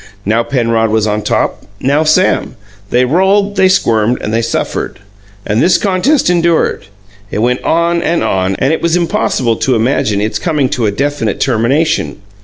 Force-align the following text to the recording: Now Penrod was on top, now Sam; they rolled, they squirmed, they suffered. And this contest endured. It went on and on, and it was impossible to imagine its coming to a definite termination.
Now 0.25 0.41
Penrod 0.41 0.89
was 0.89 1.05
on 1.05 1.21
top, 1.21 1.61
now 1.79 2.03
Sam; 2.03 2.55
they 2.89 3.05
rolled, 3.05 3.55
they 3.55 3.67
squirmed, 3.67 4.17
they 4.19 4.41
suffered. 4.41 4.97
And 5.45 5.61
this 5.61 5.77
contest 5.77 6.27
endured. 6.27 6.85
It 7.29 7.37
went 7.37 7.61
on 7.63 8.01
and 8.01 8.23
on, 8.23 8.55
and 8.57 8.73
it 8.73 8.81
was 8.81 8.95
impossible 8.97 9.57
to 9.57 9.75
imagine 9.75 10.19
its 10.19 10.39
coming 10.39 10.69
to 10.69 10.87
a 10.87 10.91
definite 10.91 11.39
termination. 11.39 12.15